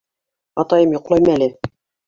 —Атайым 0.63 0.97
йоҡлаймы 0.97 1.33
әле? 1.37 1.53